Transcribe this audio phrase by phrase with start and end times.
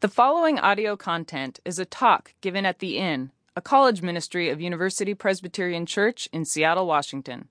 [0.00, 4.60] The following audio content is a talk given at The Inn, a college ministry of
[4.60, 7.48] University Presbyterian Church in Seattle, Washington.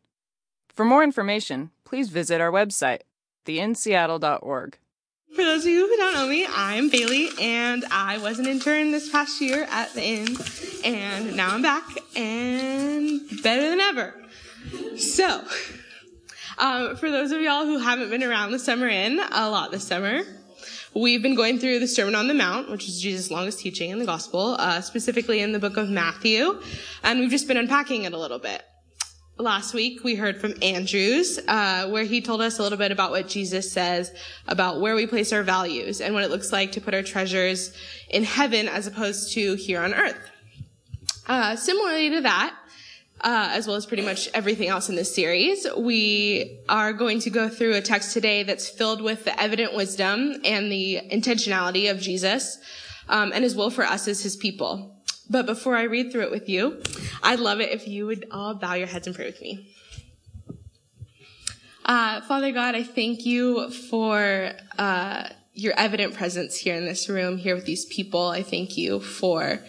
[0.70, 3.02] For more information, please visit our website,
[3.46, 4.78] theinnseattle.org.
[5.36, 8.92] For those of you who don't know me, I'm Bailey, and I was an intern
[8.92, 10.38] this past year at the Inn,
[10.86, 11.84] and now I'm back
[12.16, 14.14] and better than ever.
[14.96, 15.44] So,
[16.60, 19.84] um, for those of y'all who haven't been around the Summer Inn a lot this
[19.84, 20.24] summer,
[20.94, 24.00] we've been going through the Sermon on the Mount, which is Jesus' longest teaching in
[24.00, 26.62] the Gospel, uh, specifically in the book of Matthew,
[27.04, 28.64] and we've just been unpacking it a little bit.
[29.40, 33.12] Last week we heard from Andrews, uh, where he told us a little bit about
[33.12, 34.12] what Jesus says
[34.48, 37.72] about where we place our values and what it looks like to put our treasures
[38.10, 40.32] in heaven as opposed to here on earth.
[41.28, 42.56] Uh, similarly to that,
[43.22, 47.30] uh, as well as pretty much everything else in this series, we are going to
[47.30, 52.00] go through a text today that's filled with the evident wisdom and the intentionality of
[52.00, 52.60] Jesus
[53.10, 54.96] um, and his will for us as his people.
[55.30, 56.82] But before I read through it with you,
[57.24, 59.74] I'd love it if you would all bow your heads and pray with me.
[61.86, 67.38] Uh, Father God, I thank you for uh, your evident presence here in this room,
[67.38, 68.28] here with these people.
[68.28, 69.60] I thank you for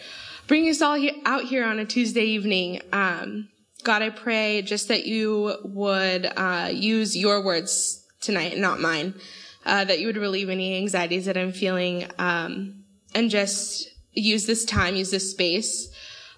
[0.49, 2.81] bringing us all out here on a Tuesday evening.
[2.91, 3.49] Um,
[3.83, 9.13] God, I pray just that you would uh, use your words tonight, not mine.
[9.65, 14.65] Uh, that you would relieve any anxieties that I'm feeling, um, and just use this
[14.65, 15.93] time, use this space,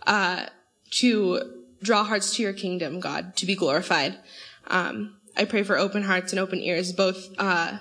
[0.07, 0.47] uh,
[0.89, 1.41] to
[1.81, 4.17] draw hearts to your kingdom, God, to be glorified.
[4.67, 7.77] Um, I pray for open hearts and open ears, both, uh,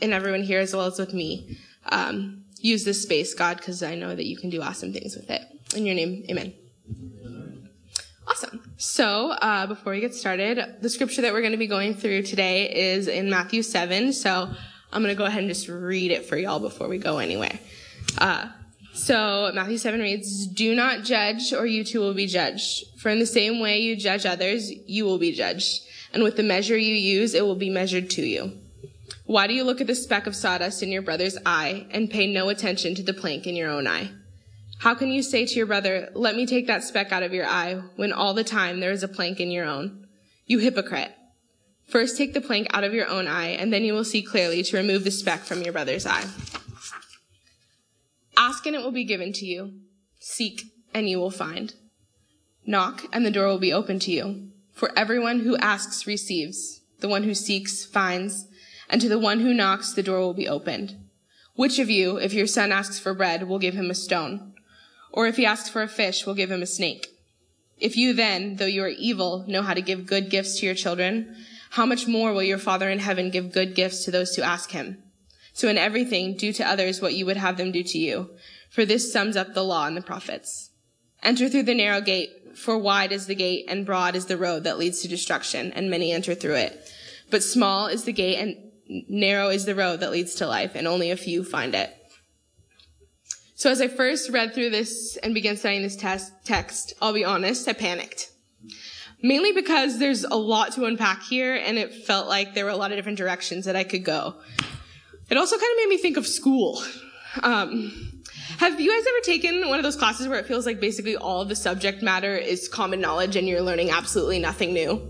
[0.00, 1.56] in everyone here as well as with me.
[1.86, 5.30] Um, use this space, God, because I know that you can do awesome things with
[5.30, 5.42] it.
[5.74, 6.54] In your name, amen.
[8.26, 8.72] Awesome.
[8.76, 12.22] So, uh, before we get started, the scripture that we're going to be going through
[12.22, 14.12] today is in Matthew 7.
[14.12, 14.50] So,
[14.92, 17.58] I'm going to go ahead and just read it for y'all before we go anywhere.
[18.18, 18.48] Uh,
[18.92, 22.84] so Matthew 7 reads, Do not judge or you too will be judged.
[22.98, 25.82] For in the same way you judge others, you will be judged.
[26.12, 28.52] And with the measure you use, it will be measured to you.
[29.24, 32.30] Why do you look at the speck of sawdust in your brother's eye and pay
[32.30, 34.10] no attention to the plank in your own eye?
[34.82, 37.46] How can you say to your brother, let me take that speck out of your
[37.46, 40.08] eye when all the time there is a plank in your own?
[40.44, 41.12] You hypocrite.
[41.86, 44.64] First take the plank out of your own eye and then you will see clearly
[44.64, 46.24] to remove the speck from your brother's eye.
[48.36, 49.72] Ask and it will be given to you.
[50.18, 51.76] Seek and you will find.
[52.66, 54.48] Knock and the door will be open to you.
[54.72, 56.80] For everyone who asks receives.
[56.98, 58.48] The one who seeks finds.
[58.90, 60.96] And to the one who knocks, the door will be opened.
[61.54, 64.51] Which of you, if your son asks for bread, will give him a stone?
[65.12, 67.08] Or if he asks for a fish, we'll give him a snake?
[67.78, 70.74] If you then, though you are evil, know how to give good gifts to your
[70.74, 71.36] children,
[71.70, 74.70] how much more will your Father in heaven give good gifts to those who ask
[74.70, 75.02] him?
[75.52, 78.30] So in everything, do to others what you would have them do to you.
[78.70, 80.70] For this sums up the law and the prophets.
[81.22, 84.64] Enter through the narrow gate, for wide is the gate and broad is the road
[84.64, 86.90] that leads to destruction, and many enter through it.
[87.30, 88.56] But small is the gate and
[89.08, 91.94] narrow is the road that leads to life, and only a few find it.
[93.62, 97.24] So as I first read through this and began studying this test, text, I'll be
[97.24, 98.32] honest, I panicked.
[99.22, 102.76] Mainly because there's a lot to unpack here, and it felt like there were a
[102.76, 104.34] lot of different directions that I could go.
[105.30, 106.82] It also kind of made me think of school.
[107.40, 108.24] Um,
[108.58, 111.40] have you guys ever taken one of those classes where it feels like basically all
[111.40, 115.08] of the subject matter is common knowledge and you're learning absolutely nothing new?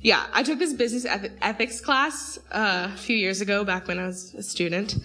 [0.00, 1.04] Yeah, I took this business
[1.42, 4.96] ethics class uh, a few years ago, back when I was a student,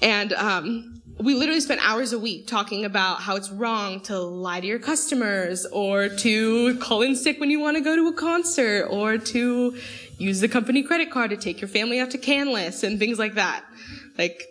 [0.00, 4.60] and um, we literally spent hours a week talking about how it's wrong to lie
[4.60, 8.12] to your customers, or to call in sick when you want to go to a
[8.12, 9.78] concert, or to
[10.18, 13.34] use the company credit card to take your family out to Canlis and things like
[13.34, 13.64] that.
[14.18, 14.42] Like,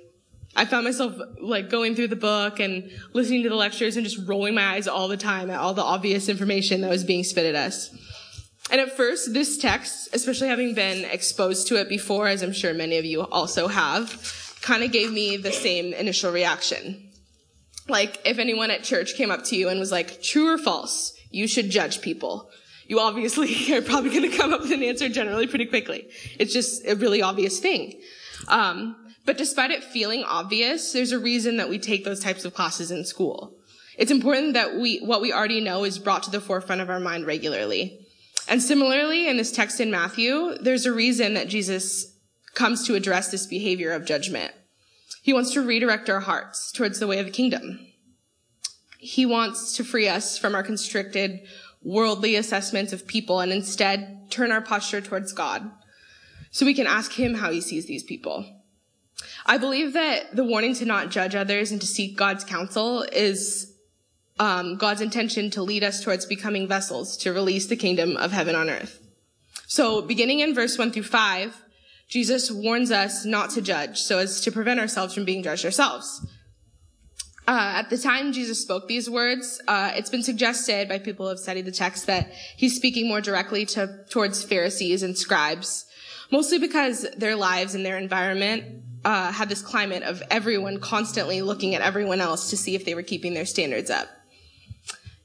[0.56, 4.28] I found myself like going through the book and listening to the lectures and just
[4.28, 7.46] rolling my eyes all the time at all the obvious information that was being spit
[7.46, 7.90] at us.
[8.72, 12.74] And at first, this text, especially having been exposed to it before, as I'm sure
[12.74, 17.12] many of you also have, kind of gave me the same initial reaction.
[17.88, 21.14] Like, if anyone at church came up to you and was like, true or false,
[21.29, 22.50] you should judge people
[22.88, 26.08] you obviously are probably going to come up with an answer generally pretty quickly.
[26.40, 28.00] It's just a really obvious thing.
[28.47, 28.96] Um,
[29.26, 32.91] but despite it feeling obvious, there's a reason that we take those types of classes
[32.91, 33.56] in school.
[33.97, 37.00] It's important that we, what we already know is brought to the forefront of our
[37.00, 38.06] mind regularly.
[38.47, 42.15] And similarly, in this text in Matthew, there's a reason that Jesus
[42.55, 44.53] comes to address this behavior of judgment.
[45.22, 47.79] He wants to redirect our hearts towards the way of the kingdom.
[48.99, 51.41] He wants to free us from our constricted
[51.84, 55.69] worldly assessments of people and instead turn our posture towards God
[56.49, 58.46] so we can ask Him how He sees these people.
[59.46, 63.73] I believe that the warning to not judge others and to seek God's counsel is
[64.40, 68.55] um, God's intention to lead us towards becoming vessels to release the kingdom of heaven
[68.55, 68.99] on earth.
[69.67, 71.61] So beginning in verse 1 through 5,
[72.07, 76.25] Jesus warns us not to judge so as to prevent ourselves from being judged ourselves.
[77.47, 81.29] Uh, at the time Jesus spoke these words, uh, it's been suggested by people who
[81.29, 85.85] have studied the text that he's speaking more directly to towards Pharisees and scribes,
[86.31, 91.75] mostly because their lives and their environment uh, had this climate of everyone constantly looking
[91.75, 94.07] at everyone else to see if they were keeping their standards up.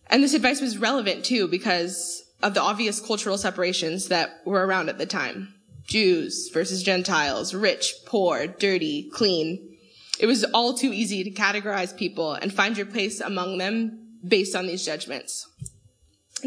[0.08, 4.90] And this advice was relevant too because of the obvious cultural separations that were around
[4.90, 5.54] at the time.
[5.90, 9.76] Jews versus Gentiles, rich, poor, dirty, clean.
[10.20, 14.54] It was all too easy to categorize people and find your place among them based
[14.54, 15.48] on these judgments.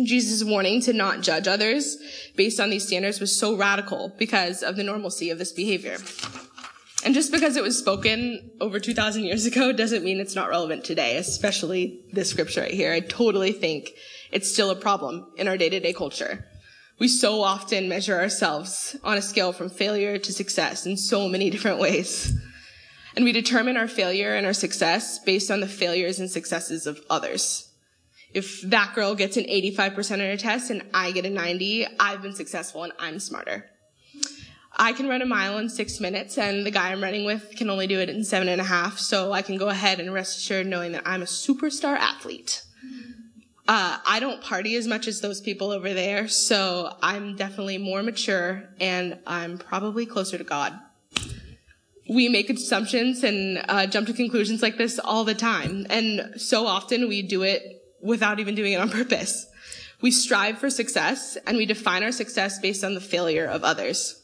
[0.01, 1.97] Jesus' warning to not judge others
[2.35, 5.97] based on these standards was so radical because of the normalcy of this behavior.
[7.05, 10.85] And just because it was spoken over 2,000 years ago doesn't mean it's not relevant
[10.85, 12.93] today, especially this scripture right here.
[12.93, 13.91] I totally think
[14.31, 16.47] it's still a problem in our day to day culture.
[16.99, 21.49] We so often measure ourselves on a scale from failure to success in so many
[21.51, 22.37] different ways.
[23.15, 27.01] And we determine our failure and our success based on the failures and successes of
[27.09, 27.69] others.
[28.33, 32.23] If that girl gets an 85% on her test and I get a 90, I've
[32.23, 33.69] been successful and I'm smarter.
[34.75, 37.69] I can run a mile in six minutes and the guy I'm running with can
[37.69, 38.97] only do it in seven and a half.
[38.97, 42.62] So I can go ahead and rest assured knowing that I'm a superstar athlete.
[43.67, 48.03] Uh, I don't party as much as those people over there, so I'm definitely more
[48.03, 50.77] mature and I'm probably closer to God
[52.09, 55.85] we make assumptions and uh, jump to conclusions like this all the time.
[55.89, 59.47] And so often we do it without even doing it on purpose.
[60.01, 64.19] We strive for success and we define our success based on the failure of others.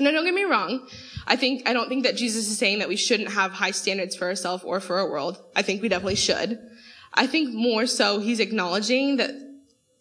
[0.00, 0.88] Now, don't get me wrong.
[1.26, 4.16] I think, I don't think that Jesus is saying that we shouldn't have high standards
[4.16, 5.38] for ourselves or for our world.
[5.54, 6.58] I think we definitely should.
[7.14, 9.32] I think more so he's acknowledging that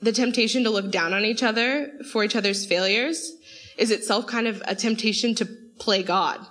[0.02, 3.34] the temptation to look down on each other for each other's failures
[3.78, 5.46] is itself kind of a temptation to
[5.78, 6.46] play God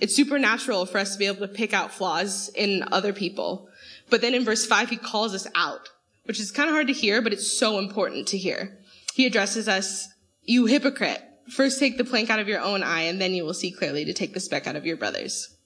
[0.00, 3.68] it's supernatural for us to be able to pick out flaws in other people.
[4.08, 5.90] But then in verse 5, he calls us out,
[6.24, 8.78] which is kind of hard to hear, but it's so important to hear.
[9.14, 10.08] He addresses us,
[10.42, 11.22] you hypocrite.
[11.50, 14.04] First take the plank out of your own eye, and then you will see clearly
[14.06, 15.56] to take the speck out of your brother's.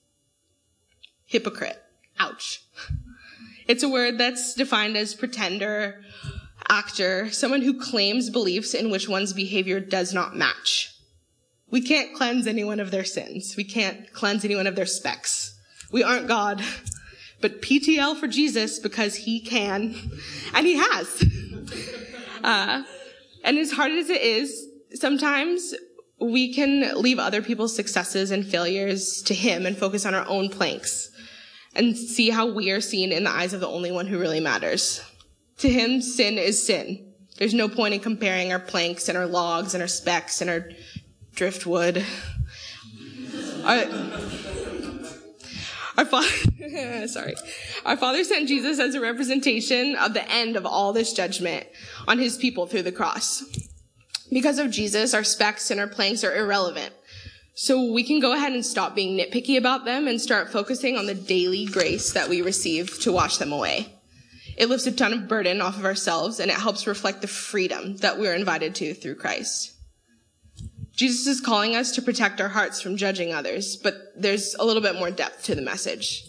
[1.25, 1.81] Hypocrite.
[2.19, 2.63] Ouch.
[3.67, 6.01] It's a word that's defined as pretender,
[6.69, 10.91] actor, someone who claims beliefs in which one's behavior does not match.
[11.71, 13.55] We can't cleanse anyone of their sins.
[13.57, 15.57] We can't cleanse anyone of their specks.
[15.91, 16.63] We aren't God.
[17.41, 19.95] But PTL for Jesus because he can,
[20.53, 21.23] and he has.
[22.43, 22.83] Uh,
[23.43, 25.73] and as hard as it is, sometimes
[26.19, 30.49] we can leave other people's successes and failures to him and focus on our own
[30.49, 31.09] planks
[31.75, 34.39] and see how we are seen in the eyes of the only one who really
[34.39, 35.01] matters.
[35.59, 37.13] To him, sin is sin.
[37.37, 40.69] There's no point in comparing our planks and our logs and our specks and our
[41.33, 42.05] driftwood.
[43.63, 43.85] Our,
[45.97, 47.35] our father, sorry,
[47.85, 51.67] our father sent Jesus as a representation of the end of all this judgment
[52.07, 53.43] on his people through the cross.
[54.31, 56.93] Because of Jesus, our specks and our planks are irrelevant.
[57.55, 61.05] So we can go ahead and stop being nitpicky about them and start focusing on
[61.05, 63.87] the daily grace that we receive to wash them away.
[64.57, 67.95] It lifts a ton of burden off of ourselves and it helps reflect the freedom
[67.97, 69.73] that we're invited to through Christ.
[70.95, 74.81] Jesus is calling us to protect our hearts from judging others, but there's a little
[74.81, 76.23] bit more depth to the message.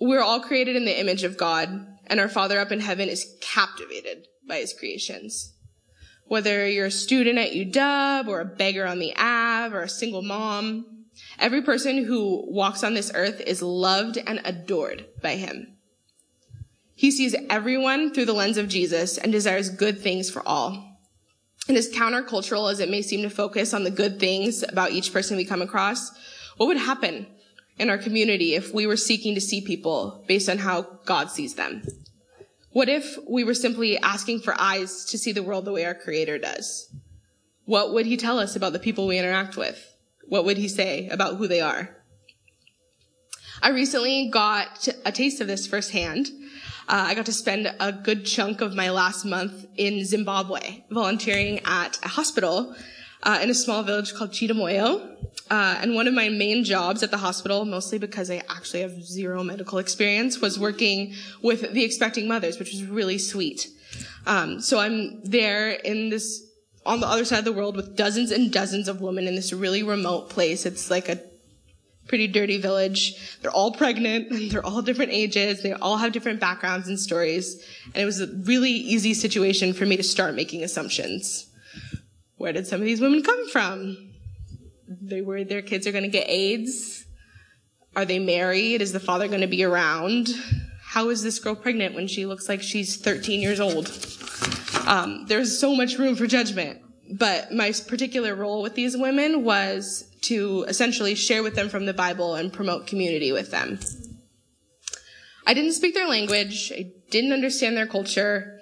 [0.00, 3.36] We're all created in the image of God, and our Father up in heaven is
[3.42, 5.52] captivated by his creations.
[6.30, 10.22] Whether you're a student at UW or a beggar on the Ave or a single
[10.22, 11.06] mom,
[11.40, 15.76] every person who walks on this earth is loved and adored by him.
[16.94, 21.00] He sees everyone through the lens of Jesus and desires good things for all.
[21.66, 25.12] And as countercultural as it may seem to focus on the good things about each
[25.12, 26.12] person we come across,
[26.58, 27.26] what would happen
[27.76, 31.54] in our community if we were seeking to see people based on how God sees
[31.54, 31.82] them?
[32.70, 35.94] What if we were simply asking for eyes to see the world the way our
[35.94, 36.92] creator does?
[37.64, 39.96] What would he tell us about the people we interact with?
[40.28, 41.96] What would he say about who they are?
[43.62, 46.30] I recently got a taste of this firsthand
[46.90, 51.60] uh, I got to spend a good chunk of my last month in Zimbabwe, volunteering
[51.64, 52.74] at a hospital
[53.22, 55.16] uh, in a small village called Chidamoyo.
[55.50, 59.02] Uh, and one of my main jobs at the hospital, mostly because I actually have
[59.02, 63.68] zero medical experience, was working with the expecting mothers, which was really sweet.
[64.26, 66.46] Um, so I'm there in this
[66.86, 69.52] on the other side of the world with dozens and dozens of women in this
[69.52, 70.64] really remote place.
[70.64, 71.20] It's like a
[72.08, 73.38] pretty dirty village.
[73.42, 74.28] They're all pregnant.
[74.50, 75.62] They're all different ages.
[75.62, 77.64] They all have different backgrounds and stories.
[77.86, 81.49] And it was a really easy situation for me to start making assumptions.
[82.40, 83.98] Where did some of these women come from?
[84.88, 87.04] They worried their kids are going to get AIDS.
[87.94, 88.80] Are they married?
[88.80, 90.30] Is the father going to be around?
[90.82, 93.88] How is this girl pregnant when she looks like she's 13 years old?
[94.86, 96.80] Um, there's so much room for judgment.
[97.12, 101.92] But my particular role with these women was to essentially share with them from the
[101.92, 103.78] Bible and promote community with them.
[105.46, 106.72] I didn't speak their language.
[106.74, 108.60] I didn't understand their culture.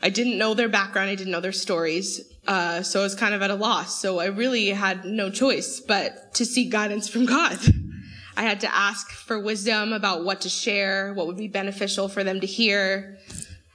[0.00, 1.10] I didn't know their background.
[1.10, 2.20] I didn't know their stories.
[2.50, 4.00] Uh, so I was kind of at a loss.
[4.00, 7.56] So I really had no choice but to seek guidance from God.
[8.36, 12.24] I had to ask for wisdom about what to share, what would be beneficial for
[12.24, 13.18] them to hear,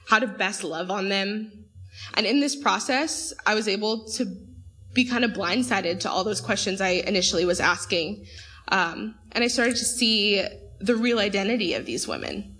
[0.06, 1.64] how to best love on them.
[2.12, 4.26] And in this process, I was able to
[4.92, 8.26] be kind of blindsided to all those questions I initially was asking.
[8.68, 10.46] Um, and I started to see
[10.80, 12.58] the real identity of these women.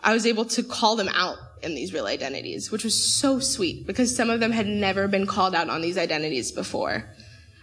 [0.00, 3.86] I was able to call them out in these real identities, which was so sweet
[3.86, 7.08] because some of them had never been called out on these identities before.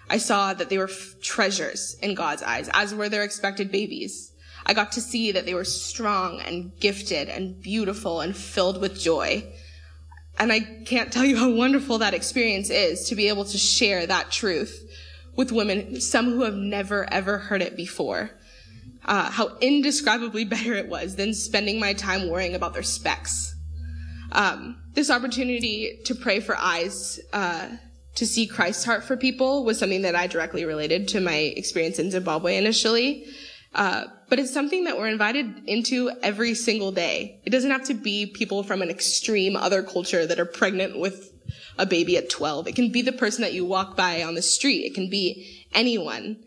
[0.09, 4.33] I saw that they were f- treasures in God's eyes, as were their expected babies.
[4.65, 8.99] I got to see that they were strong and gifted and beautiful and filled with
[8.99, 9.43] joy.
[10.37, 14.05] And I can't tell you how wonderful that experience is to be able to share
[14.05, 14.85] that truth
[15.35, 18.31] with women, some who have never ever heard it before.
[19.05, 23.50] Uh, how indescribably better it was than spending my time worrying about their specks.
[24.31, 27.69] Um, this opportunity to pray for eyes, uh,
[28.15, 31.99] to see Christ's heart for people was something that I directly related to my experience
[31.99, 33.25] in Zimbabwe initially.
[33.73, 37.39] Uh, but it's something that we're invited into every single day.
[37.45, 41.31] It doesn't have to be people from an extreme other culture that are pregnant with
[41.77, 42.67] a baby at 12.
[42.67, 44.85] It can be the person that you walk by on the street.
[44.85, 46.37] It can be anyone.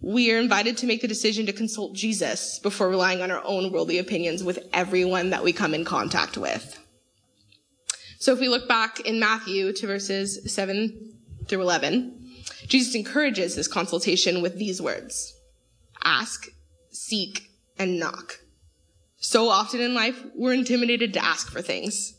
[0.00, 3.72] We are invited to make the decision to consult Jesus before relying on our own
[3.72, 6.78] worldly opinions with everyone that we come in contact with.
[8.18, 11.14] So if we look back in Matthew to verses 7
[11.46, 12.18] through 11,
[12.66, 15.34] Jesus encourages this consultation with these words.
[16.02, 16.48] Ask,
[16.90, 17.48] seek,
[17.78, 18.40] and knock.
[19.18, 22.14] So often in life, we're intimidated to ask for things.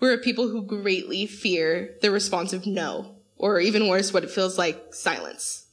[0.00, 4.30] We're a people who greatly fear the response of no, or even worse, what it
[4.30, 5.66] feels like silence.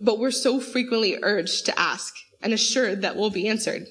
[0.00, 3.88] But we're so frequently urged to ask and assured that we'll be answered.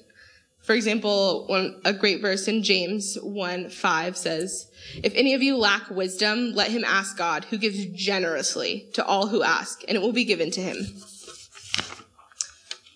[0.68, 4.70] For example, one, a great verse in James 1 5 says,
[5.02, 9.28] If any of you lack wisdom, let him ask God, who gives generously to all
[9.28, 10.76] who ask, and it will be given to him.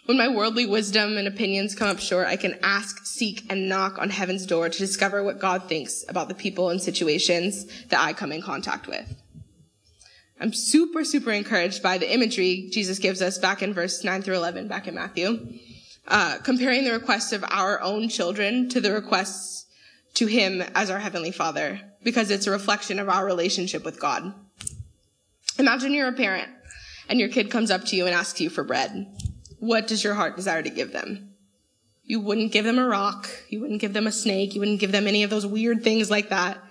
[0.06, 3.98] When my worldly wisdom and opinions come up short, I can ask, seek, and knock
[4.00, 8.12] on heaven's door to discover what God thinks about the people and situations that I
[8.12, 9.16] come in contact with.
[10.42, 14.36] I'm super, super encouraged by the imagery Jesus gives us back in verse 9 through
[14.36, 15.58] 11, back in Matthew
[16.12, 19.66] uh, comparing the requests of our own children to the requests
[20.14, 24.34] to Him as our Heavenly Father, because it's a reflection of our relationship with God.
[25.58, 26.50] Imagine you're a parent
[27.08, 29.08] and your kid comes up to you and asks you for bread.
[29.60, 31.30] What does your heart desire to give them?
[32.04, 33.30] You wouldn't give them a rock.
[33.48, 34.54] You wouldn't give them a snake.
[34.54, 36.62] You wouldn't give them any of those weird things like that.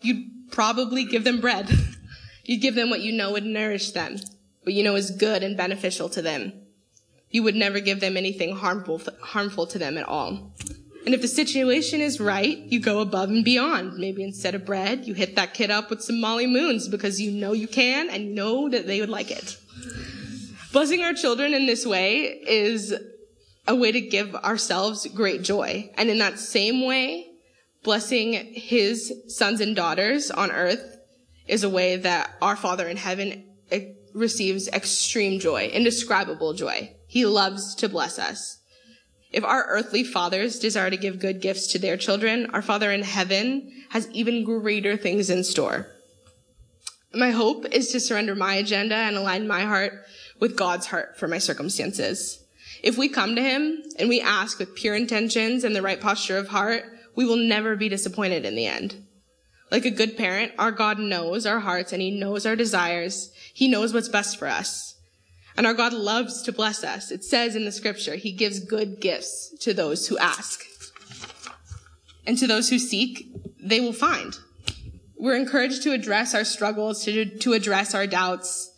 [0.00, 1.68] You'd probably give them bread.
[2.44, 4.16] You'd give them what you know would nourish them,
[4.62, 6.65] what you know is good and beneficial to them
[7.30, 10.52] you would never give them anything harmful, harmful to them at all.
[11.04, 13.96] And if the situation is right, you go above and beyond.
[13.96, 17.30] Maybe instead of bread, you hit that kid up with some Molly Moons because you
[17.30, 19.56] know you can and know that they would like it.
[20.72, 22.92] Blessing our children in this way is
[23.68, 25.90] a way to give ourselves great joy.
[25.96, 27.26] And in that same way,
[27.84, 30.98] blessing his sons and daughters on earth
[31.46, 36.92] is a way that our Father in heaven eh, receives extreme joy, indescribable joy.
[37.16, 38.58] He loves to bless us.
[39.32, 43.04] If our earthly fathers desire to give good gifts to their children, our Father in
[43.04, 45.86] heaven has even greater things in store.
[47.14, 49.94] My hope is to surrender my agenda and align my heart
[50.40, 52.44] with God's heart for my circumstances.
[52.82, 56.36] If we come to Him and we ask with pure intentions and the right posture
[56.36, 59.06] of heart, we will never be disappointed in the end.
[59.70, 63.32] Like a good parent, our God knows our hearts and He knows our desires.
[63.54, 64.95] He knows what's best for us.
[65.56, 67.10] And our God loves to bless us.
[67.10, 70.62] It says in the scripture, he gives good gifts to those who ask.
[72.26, 74.38] And to those who seek, they will find.
[75.16, 78.70] We're encouraged to address our struggles, to, to address our doubts.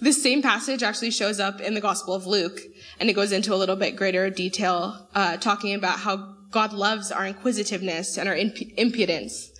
[0.00, 2.60] This same passage actually shows up in the Gospel of Luke,
[3.00, 7.10] and it goes into a little bit greater detail, uh, talking about how God loves
[7.10, 9.50] our inquisitiveness and our imp- impudence.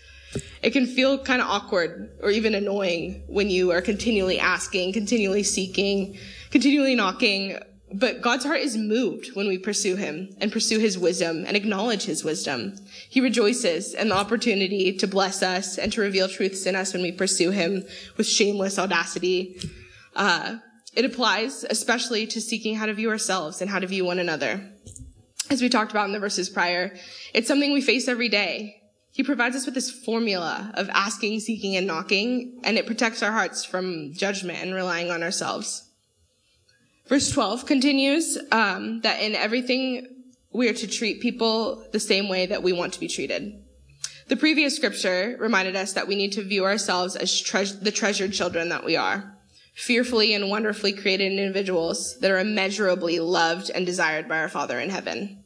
[0.63, 5.43] It can feel kind of awkward or even annoying when you are continually asking, continually
[5.43, 6.17] seeking,
[6.51, 7.59] continually knocking,
[7.93, 12.03] but God's heart is moved when we pursue him and pursue his wisdom and acknowledge
[12.03, 12.75] his wisdom.
[13.09, 17.03] He rejoices in the opportunity to bless us and to reveal truths in us when
[17.03, 17.85] we pursue him
[18.17, 19.61] with shameless audacity.
[20.17, 20.57] Uh,
[20.97, 24.69] it applies especially to seeking how to view ourselves and how to view one another.
[25.51, 26.97] As we talked about in the verses prior,
[27.33, 28.81] it's something we face every day.
[29.15, 33.31] He provides us with this formula of asking, seeking, and knocking, and it protects our
[33.31, 35.89] hearts from judgment and relying on ourselves.
[37.07, 42.47] Verse 12 continues um, that in everything we are to treat people the same way
[42.47, 43.63] that we want to be treated.
[44.27, 48.33] The previous scripture reminded us that we need to view ourselves as tre- the treasured
[48.33, 49.39] children that we are,
[49.77, 54.91] fearfully and wonderfully created individuals that are immeasurably loved and desired by our Father in
[54.91, 55.44] heaven.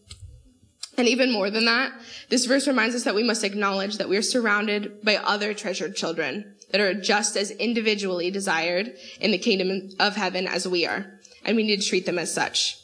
[0.98, 1.92] And even more than that,
[2.28, 5.94] this verse reminds us that we must acknowledge that we are surrounded by other treasured
[5.94, 11.06] children that are just as individually desired in the kingdom of heaven as we are
[11.44, 12.78] and we need to treat them as such.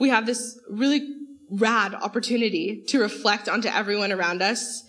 [0.00, 1.08] We have this really
[1.48, 4.82] rad opportunity to reflect onto everyone around us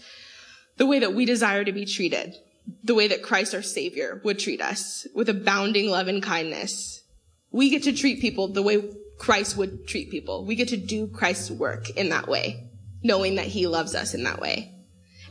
[0.78, 2.36] the way that we desire to be treated,
[2.84, 7.04] the way that Christ our Savior would treat us with abounding love and kindness.
[7.52, 8.84] We get to treat people the way
[9.18, 10.46] Christ would treat people.
[10.46, 12.70] We get to do Christ's work in that way,
[13.04, 14.74] knowing that He loves us in that way.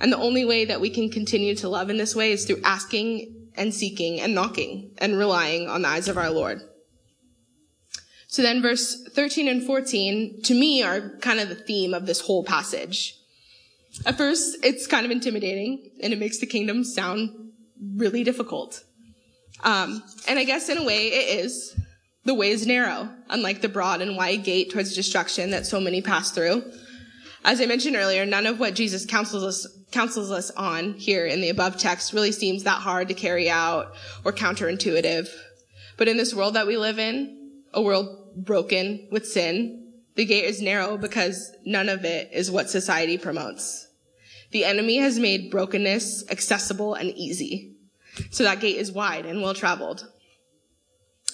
[0.00, 2.62] And the only way that we can continue to love in this way is through
[2.64, 6.60] asking and seeking and knocking and relying on the eyes of our Lord.
[8.26, 12.20] So then verse 13 and 14 to me are kind of the theme of this
[12.20, 13.14] whole passage.
[14.06, 17.30] At first, it's kind of intimidating and it makes the kingdom sound
[17.94, 18.82] really difficult.
[19.62, 21.78] Um, and I guess in a way it is.
[22.24, 26.00] The way is narrow, unlike the broad and wide gate towards destruction that so many
[26.00, 26.64] pass through.
[27.44, 31.42] As I mentioned earlier, none of what Jesus counsels us, counsels us on here in
[31.42, 35.28] the above text really seems that hard to carry out or counterintuitive.
[35.98, 39.92] But in this world that we live in, a world broken with sin.
[40.16, 43.88] The gate is narrow because none of it is what society promotes.
[44.52, 47.76] The enemy has made brokenness accessible and easy.
[48.30, 50.08] So that gate is wide and well traveled.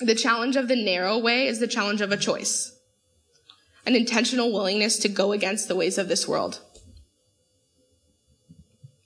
[0.00, 2.76] The challenge of the narrow way is the challenge of a choice.
[3.84, 6.60] An intentional willingness to go against the ways of this world.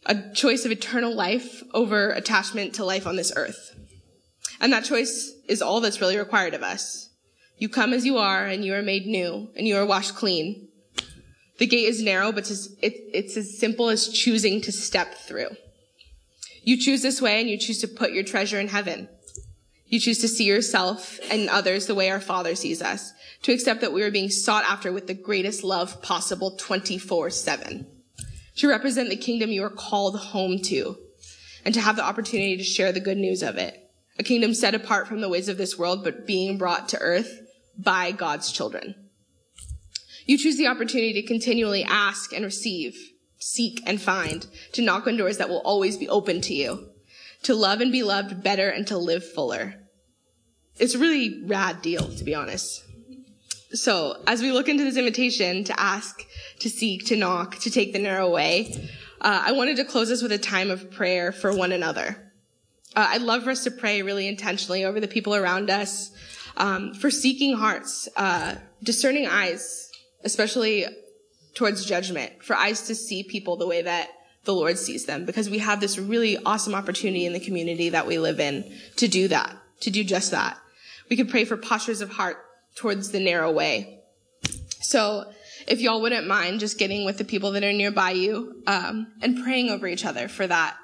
[0.07, 3.75] A choice of eternal life over attachment to life on this earth.
[4.61, 7.11] And that choice is all that's really required of us.
[7.57, 10.69] You come as you are, and you are made new, and you are washed clean.
[11.59, 15.51] The gate is narrow, but it's as simple as choosing to step through.
[16.63, 19.09] You choose this way, and you choose to put your treasure in heaven.
[19.95, 23.81] You choose to see yourself and others the way our Father sees us, to accept
[23.81, 27.87] that we are being sought after with the greatest love possible 24-7.
[28.57, 30.97] To represent the kingdom you are called home to,
[31.65, 33.89] and to have the opportunity to share the good news of it.
[34.19, 37.43] A kingdom set apart from the ways of this world, but being brought to earth
[37.79, 38.97] by God's children.
[40.27, 42.97] You choose the opportunity to continually ask and receive,
[43.39, 46.89] seek and find, to knock on doors that will always be open to you,
[47.45, 49.77] to love and be loved better and to live fuller.
[50.79, 52.85] It's a really rad deal, to be honest.
[53.73, 56.25] So, as we look into this invitation to ask,
[56.61, 58.89] to seek, to knock, to take the narrow way,
[59.21, 62.33] uh, I wanted to close us with a time of prayer for one another.
[62.95, 66.13] Uh, I'd love for us to pray really intentionally over the people around us,
[66.57, 69.91] um, for seeking hearts, uh, discerning eyes,
[70.23, 70.87] especially
[71.55, 74.11] towards judgment, for eyes to see people the way that
[74.45, 78.07] the Lord sees them, because we have this really awesome opportunity in the community that
[78.07, 80.59] we live in to do that, to do just that.
[81.15, 82.39] We could pray for postures of heart
[82.75, 84.01] towards the narrow way.
[84.81, 85.31] So,
[85.69, 89.41] if y'all wouldn't mind just getting with the people that are nearby you um, and
[89.41, 90.77] praying over each other for that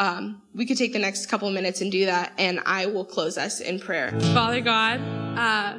[0.00, 3.38] um, we could take the next couple minutes and do that, and I will close
[3.38, 4.10] us in prayer.
[4.34, 5.00] Father God,
[5.38, 5.78] uh,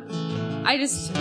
[0.64, 1.14] I just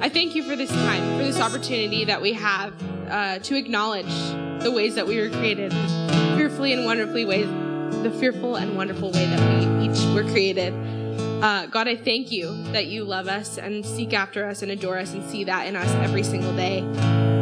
[0.00, 2.74] I thank you for this time, for this opportunity that we have
[3.08, 4.12] uh, to acknowledge
[4.60, 5.72] the ways that we were created,
[6.36, 7.46] fearfully and wonderfully ways,
[8.02, 10.74] the fearful and wonderful way that we each were created.
[11.44, 14.96] Uh, God, I thank you that you love us and seek after us and adore
[14.96, 16.80] us and see that in us every single day.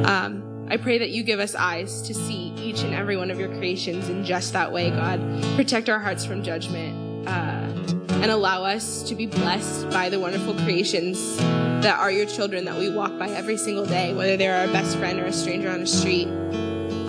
[0.02, 3.38] Um, I pray that you give us eyes to see each and every one of
[3.38, 5.20] your creations in just that way, God.
[5.54, 7.68] Protect our hearts from judgment uh,
[8.14, 12.76] and allow us to be blessed by the wonderful creations that are your children that
[12.76, 15.78] we walk by every single day, whether they're our best friend or a stranger on
[15.78, 16.26] the street.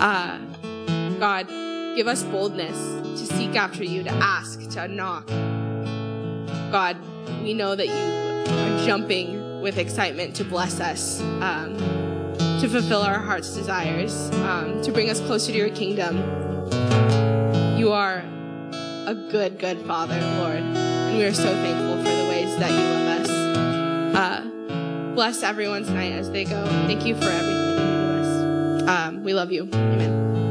[0.00, 0.38] Uh,
[1.18, 1.48] God,
[1.96, 2.78] give us boldness
[3.20, 5.28] to seek after you, to ask, to knock.
[6.74, 6.96] God,
[7.44, 11.20] we know that you are jumping with excitement to bless us.
[11.20, 11.76] Um,
[12.60, 16.16] to fulfill our heart's desires, um, to bring us closer to your kingdom.
[17.78, 18.24] You are
[19.06, 22.76] a good, good Father, Lord, and we are so thankful for the ways that you
[22.76, 23.30] love us.
[24.16, 26.66] Uh, Bless everyone tonight as they go.
[26.88, 28.88] Thank you for everything you do us.
[28.88, 29.68] Um, we love you.
[29.72, 30.43] Amen.